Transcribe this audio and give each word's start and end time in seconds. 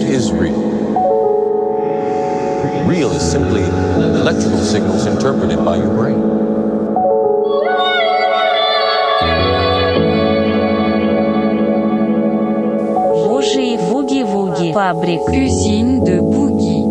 what 0.00 0.08
is 0.10 0.32
real? 0.32 0.60
Real 2.88 3.10
is 3.12 3.30
simply 3.30 3.62
electrical 3.62 4.58
signals 4.58 5.06
interpreted 5.06 5.62
by 5.64 5.76
your 5.76 5.92
brain. 5.94 6.20
Roger 13.28 13.76
Woogie 13.92 14.24
Woogie 14.24 14.72
Fabrique 14.72 15.32
Usine 15.32 16.04
de 16.04 16.20
Boogie. 16.20 16.84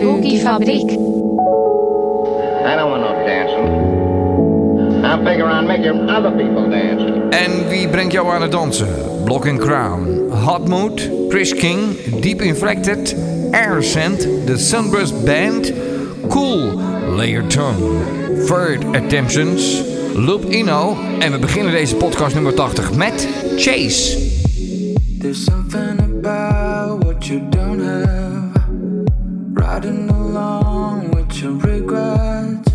Boogie 0.00 0.38
Fabriek. 0.42 0.90
I 0.92 2.76
don't 2.76 2.90
want 2.90 3.02
no 3.02 3.12
dancing. 3.24 5.04
I 5.04 5.24
figure 5.24 5.46
on 5.46 5.66
making 5.66 6.10
other 6.10 6.30
people 6.32 6.68
dance. 6.68 7.02
En 7.30 7.68
wie 7.68 7.88
brengt 7.88 8.12
jou 8.12 8.28
aan 8.28 8.42
het 8.42 8.52
dansen? 8.52 8.88
Block 9.24 9.46
and 9.46 9.58
Crown, 9.58 10.25
Hot 10.36 10.68
Mood, 10.68 11.28
Chris 11.28 11.52
King, 11.52 11.96
Deep 12.20 12.40
Inflected, 12.40 13.14
Aircent, 13.52 14.46
The 14.46 14.58
Sunburst 14.58 15.24
Band, 15.24 15.72
Cool, 16.30 16.76
Layer 17.16 17.42
Tone, 17.48 18.46
Third 18.46 18.84
Attemptions, 18.94 19.82
Loop 20.14 20.44
Ino 20.44 20.96
en 21.18 21.32
we 21.32 21.38
beginnen 21.38 21.72
deze 21.72 21.96
podcast 21.96 22.34
nummer 22.34 22.60
80 22.60 22.96
met 22.96 23.28
Chase. 23.56 24.18
There's 25.18 25.44
something 25.44 26.00
about 26.00 27.04
what 27.04 27.26
you 27.26 27.48
don't 27.48 27.80
have. 27.80 28.64
Riding 29.54 30.10
along 30.10 31.14
with 31.14 31.38
your 31.38 31.56
regrets. 31.60 32.70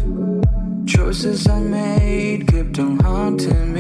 Choices 0.86 1.48
I 1.48 1.60
made 1.60 2.44
kept 2.46 2.80
on 2.80 3.00
haunting 3.04 3.71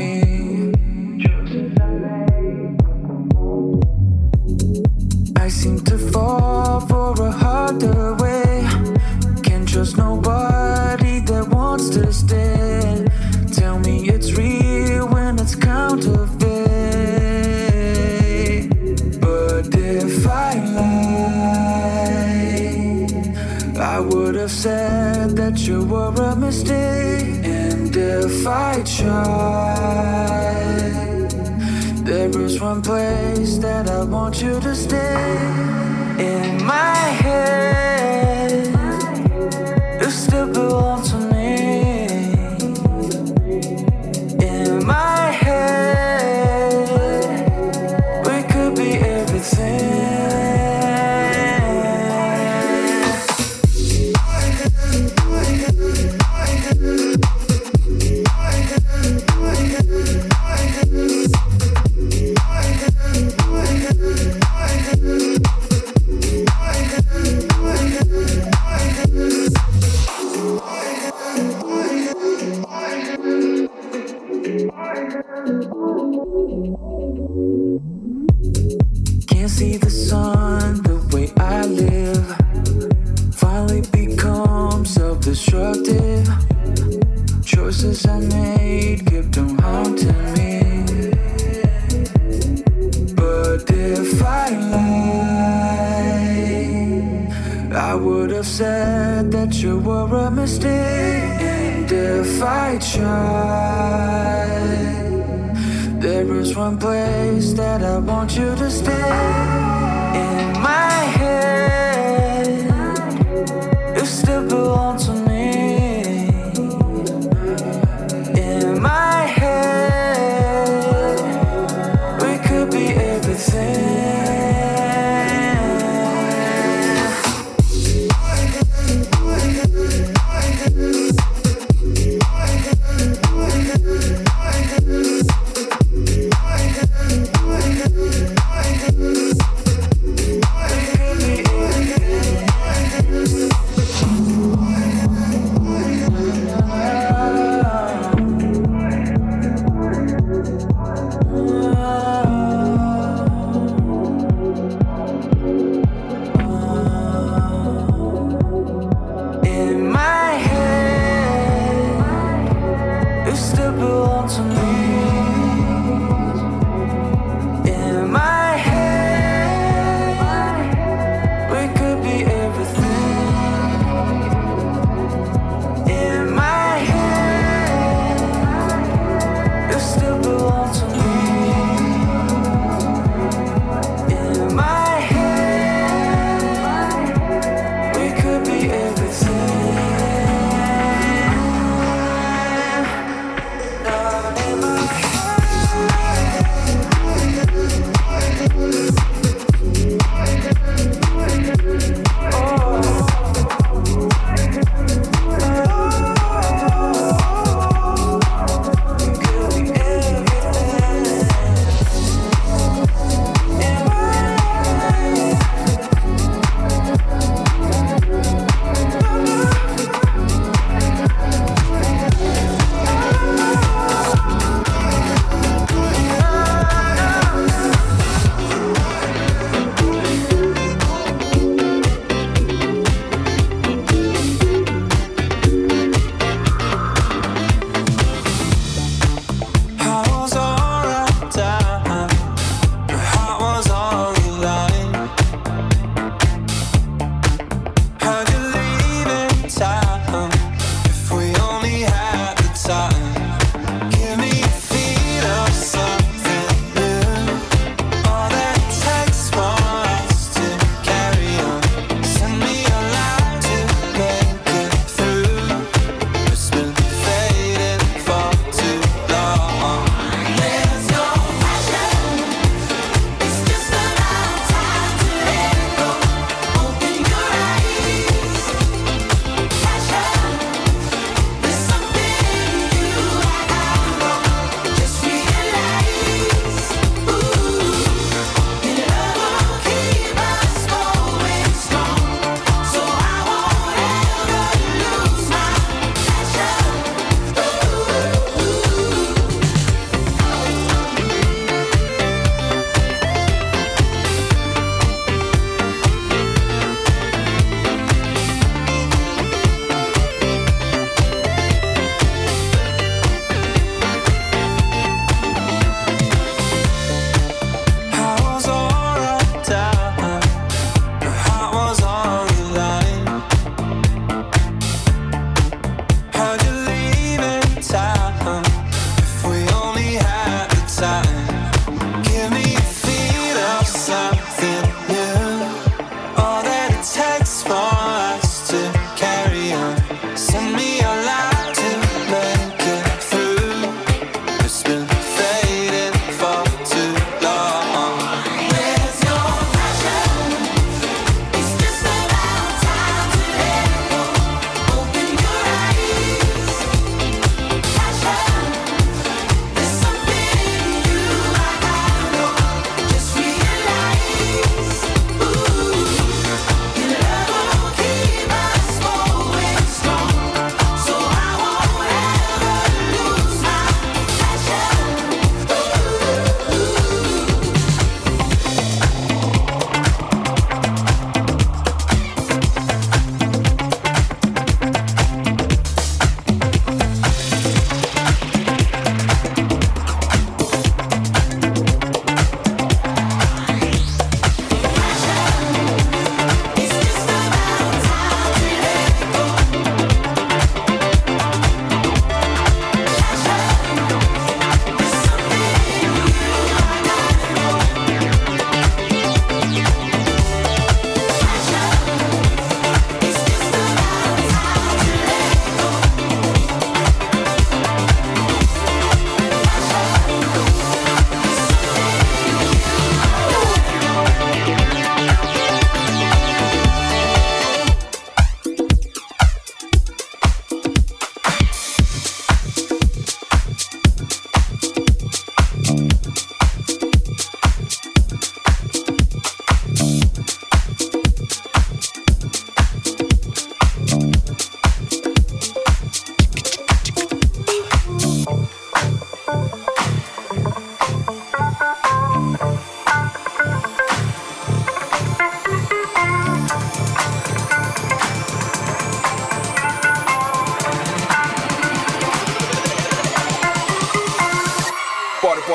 one 32.71 32.81
place 32.81 33.57
that 33.57 33.89
I 33.89 34.05
want 34.05 34.41
you 34.41 34.57
to 34.61 34.73
stay. 34.73 35.10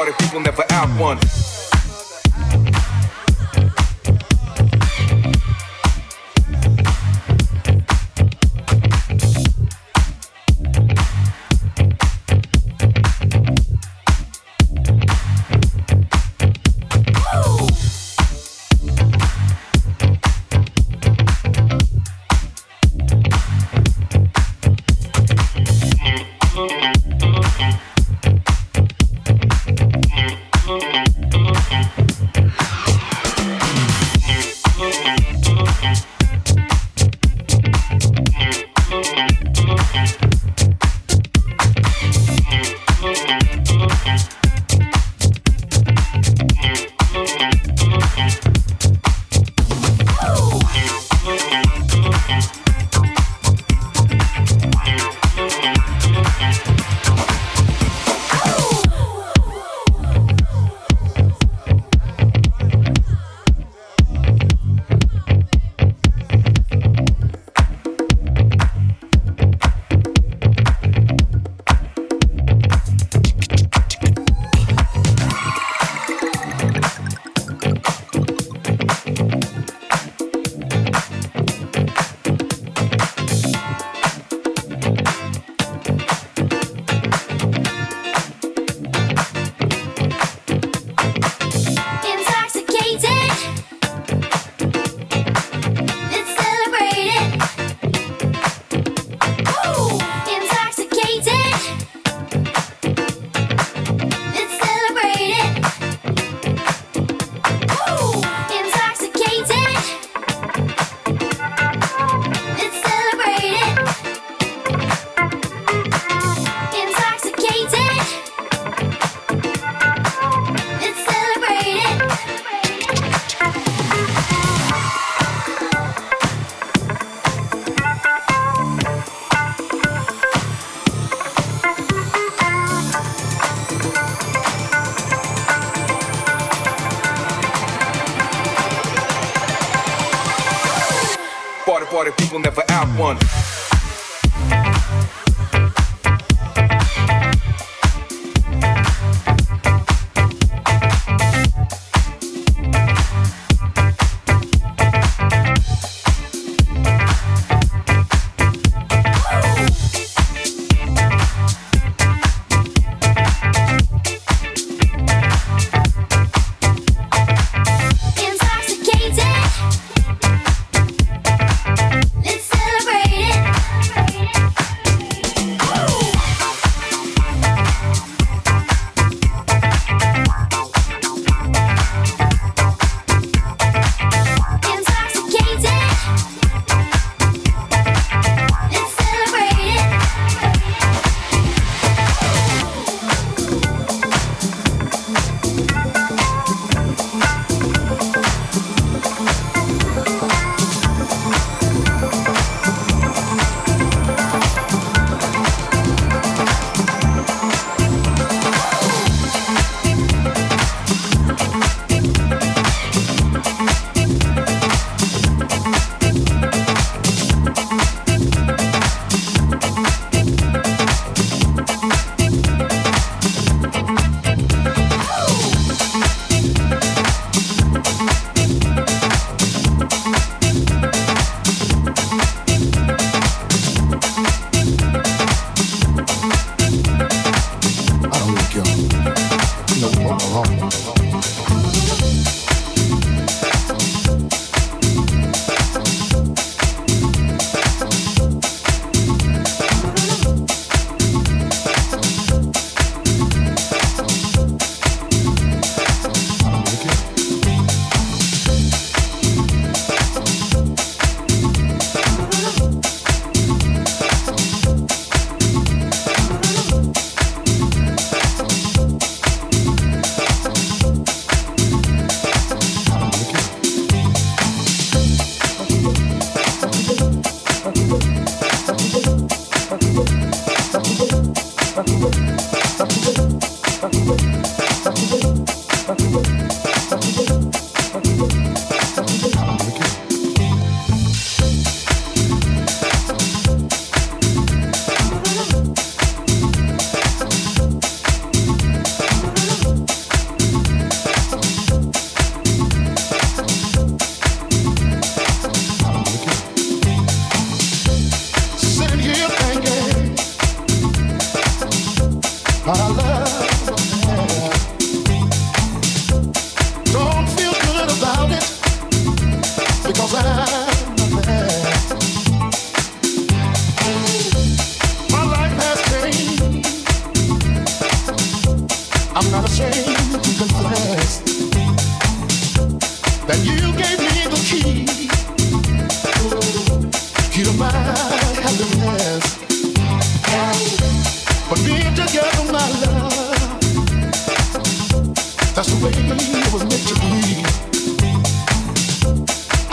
party 0.06 0.25
people 0.25 0.40
never 0.40 0.64
out 0.70 0.88
one. 1.00 1.55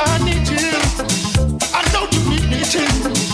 I 0.05 0.17
need 0.23 0.47
you, 0.47 0.57
I 1.73 1.81
know 1.93 2.07
you 2.11 2.21
need. 2.39 3.32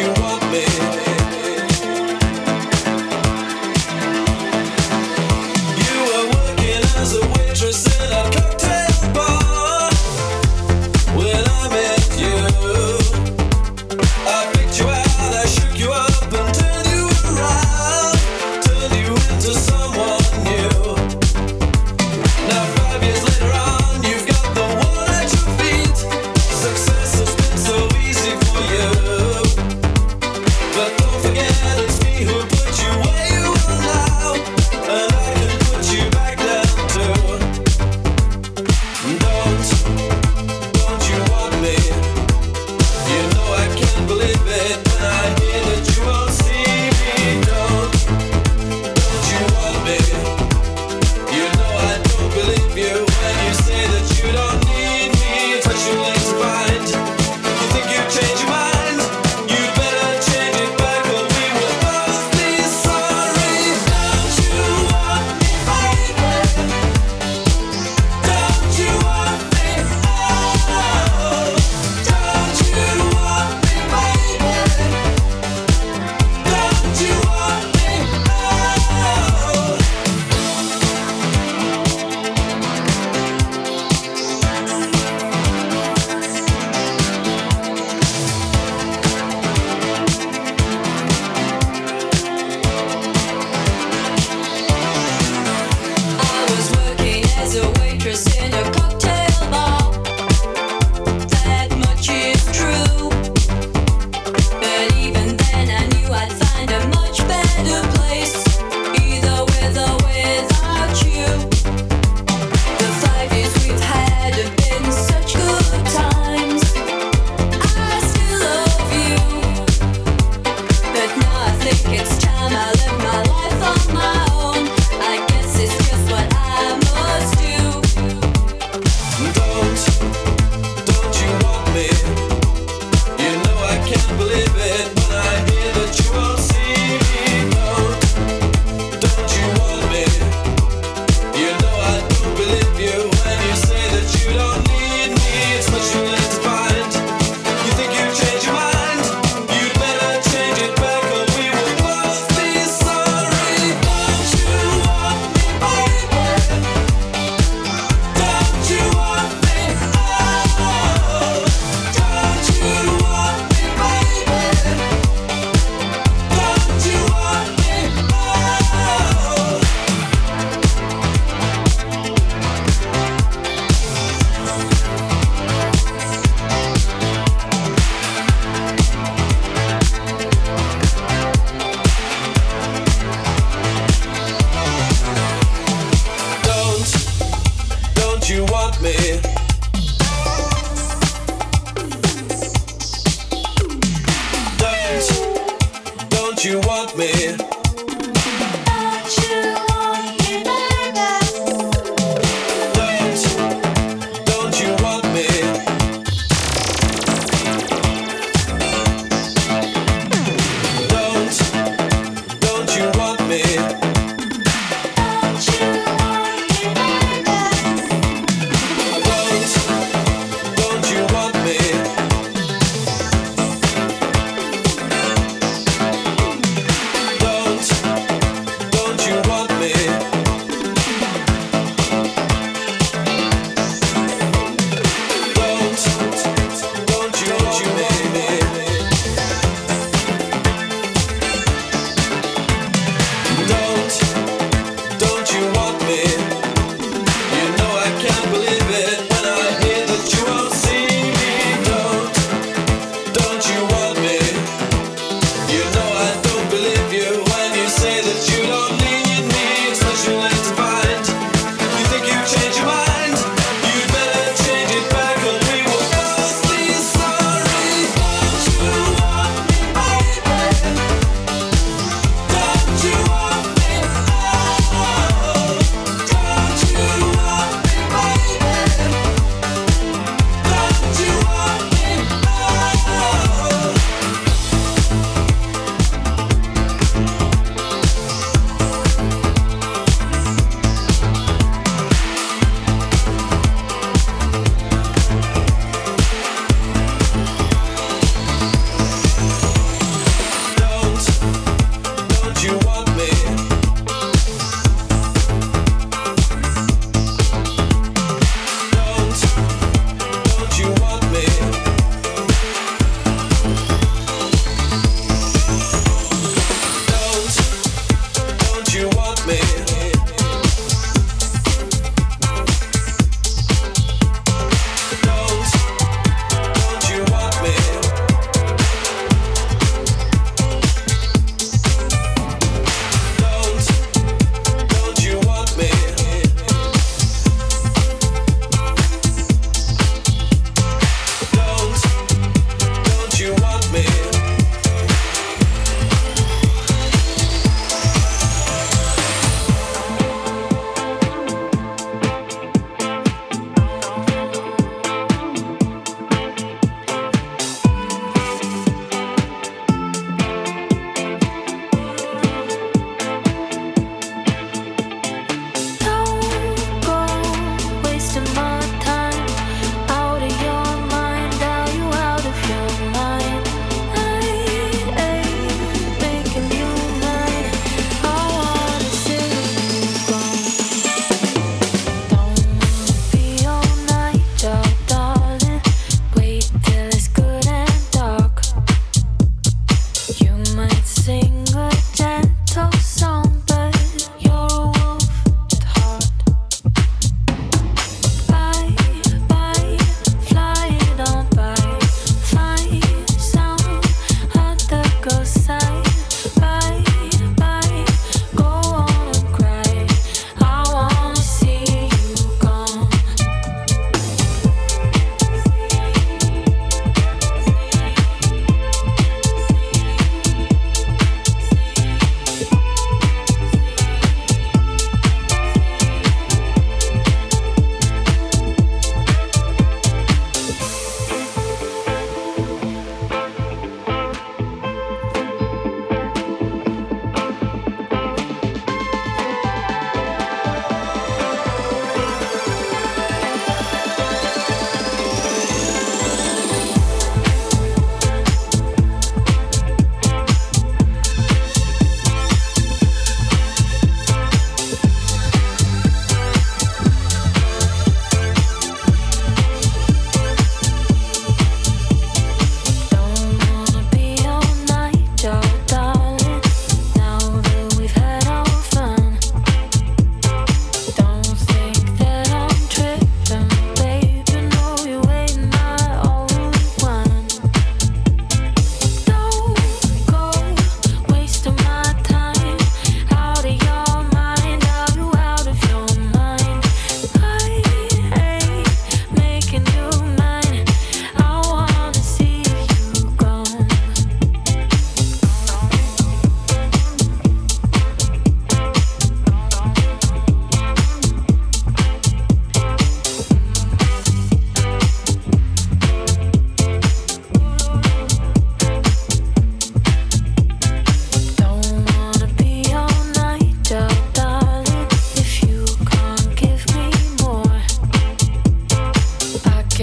you 0.00 0.29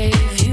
gave 0.10 0.47